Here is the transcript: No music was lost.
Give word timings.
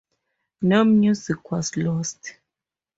No 0.63 0.83
music 0.83 1.51
was 1.51 1.77
lost. 1.77 2.33